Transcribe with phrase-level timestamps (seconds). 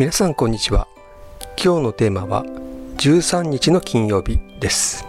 [0.00, 0.88] 皆さんこんにちは。
[1.62, 2.42] 今日のテーマは
[2.96, 5.04] 13日の金曜日です。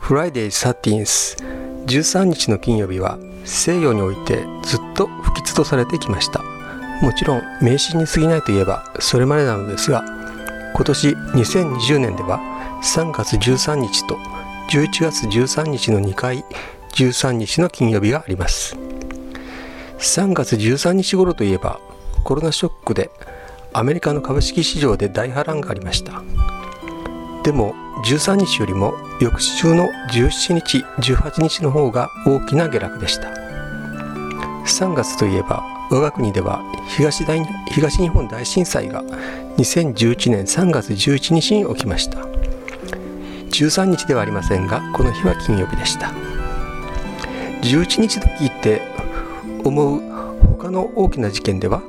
[0.00, 6.42] Friday 13th 13日の金曜日は西洋においてずっと不吉とされてきました。
[7.00, 10.04] もちろん迷信に過ぎないといえばそれまでなのですが
[10.74, 12.40] 今年2020年では
[12.82, 14.16] 3月13日と
[14.68, 16.44] 11月13日の2回
[16.94, 18.76] 13日の金曜日があります。
[20.00, 21.78] 3月13日頃といえば
[22.24, 23.12] コロナショックで
[23.78, 26.22] アメリカの株式市場で大波乱がありました。
[27.44, 27.74] でも
[28.06, 30.78] 13日よりも翌週の17日
[31.12, 33.28] 18日の方が大きな下落でした。
[34.64, 36.62] 3月といえば我が国では
[36.96, 39.02] 東大東日本大震災が
[39.58, 42.20] 2011年3月11日に起きました。
[43.50, 46.14] 13日ではありませんがこの日は金曜日でした。
[47.60, 48.80] 11日と聞いて
[49.64, 50.00] 思う
[50.56, 51.82] 他の大きな事件では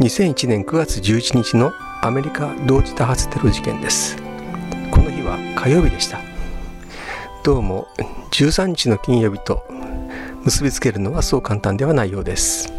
[0.00, 1.72] 2001年9月11日の
[2.02, 4.16] アメリカ同時多発テロ事件です。
[4.90, 6.18] この日は火曜日でした。
[7.44, 7.86] どうも
[8.32, 9.64] 13日の金曜日と
[10.42, 12.72] 結びつけるのはそう簡単ではないようです。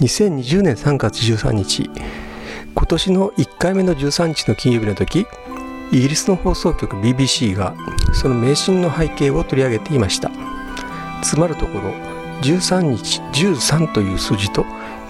[0.00, 1.90] 2020年3月13日
[2.74, 5.26] 今年の1回目の13日の金曜日の時
[5.92, 7.74] イギリスの放送局 BBC が
[8.14, 10.30] その迷信の背景を取り上げていました。
[11.22, 11.90] つまるところ
[12.40, 14.64] 13日13という数字と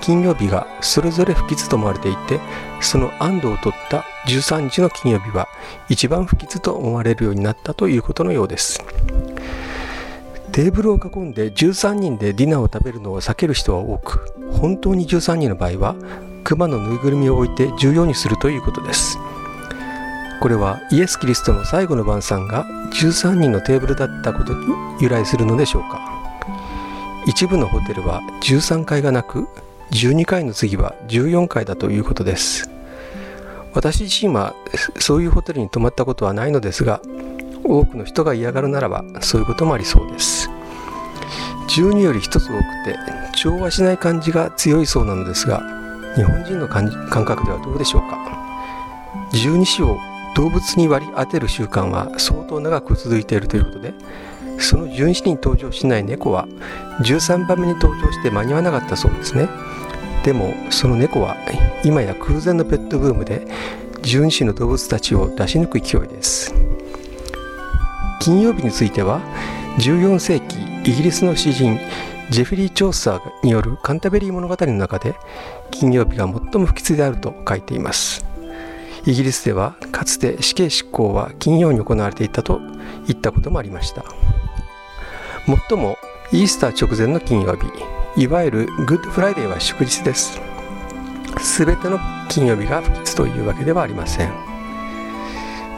[0.04, 2.38] 金曜日がそれぞれ不吉と思われていて
[2.82, 5.48] その安堵を取った13日の金曜日は
[5.88, 8.84] 一番不吉と思われるようになったということのようです。
[10.52, 15.96] テーブルを囲んで13人でディナーを食べるのを避ける人は多く本当に13人の場合は
[16.44, 19.18] 熊のぬいぐるみを置いて14にするということです。
[20.42, 24.66] これはイエス・キリストの最後の晩餐が13人のテーブルだったことに
[25.00, 25.98] 由来するのでしょうか。
[27.26, 29.48] 一部のホテルは13階がなく
[29.94, 32.68] 12回の次は14回だということです。
[33.74, 34.52] 私自身は
[34.98, 37.00] そういうホテルに泊まったことはないのですが
[37.62, 40.50] 多くの人が嫌がるならばそういうこともありそうです。
[41.68, 42.50] 12より1つ多く
[42.84, 42.98] て
[43.36, 45.62] 調和しない感じが強いそうなのですが
[46.16, 46.90] 日本人の感
[47.24, 48.18] 覚ではどうでしょうか。
[49.32, 49.98] 12子を
[50.34, 53.94] 動物に割り当てる習慣は相当長く続いているということで
[54.58, 56.48] その12子に登場しない猫は
[57.02, 59.48] 13番目に登場して間に合わなかったそうですね。
[60.24, 61.36] でもその猫は
[61.84, 63.46] 今や空前のペットブームで
[64.02, 66.54] 12種の動物たちを出し抜く勢いです。
[68.20, 69.20] 金曜日については
[69.78, 71.78] 14世紀イギリスの詩人
[72.30, 75.14] ジェフリー・チョーサーによるカンタベリー物語の中で
[75.70, 78.24] 金曜日が最も不吉であると書いています。
[79.04, 82.60] イギリスではかつて死刑執行は金曜に行われていたと
[83.06, 84.04] 言ったこともありました。
[85.46, 85.98] もっとも
[86.32, 88.03] イースター直前の金曜日。
[88.16, 90.40] いわゆる Good Friday は祝日です。
[91.40, 91.98] すべての
[92.28, 94.32] 金曜日が不吉というわけではありません。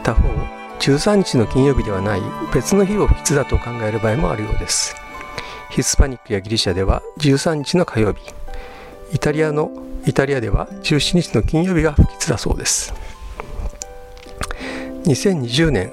[0.03, 0.29] 他方
[0.79, 2.21] 13日の金曜日ではない
[2.53, 4.95] 別の日を不吉だと考える場合もあるようです。
[5.71, 8.21] ヒスパニックやギリシャでは13日の火曜日。
[9.13, 9.71] イタリアの
[10.05, 12.93] イタリアでは17日の金曜日が不吉だそうです。
[15.05, 15.91] 2020年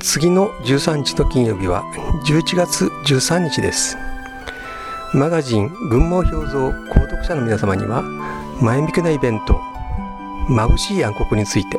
[0.00, 1.84] 次の13日の金曜日は
[2.26, 3.96] 11月13日です。
[5.14, 8.02] マガジン群毛表像購読者の皆様には
[8.60, 9.60] 前向きなイベント
[10.48, 11.78] 眩しい暗黒について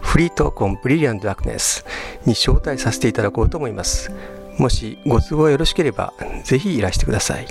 [0.00, 1.84] フリートーコンブリリアントダークネス
[2.26, 4.10] に招待させていただこうと思います。
[4.58, 7.46] もしご都合よろしければぜひいらしてください。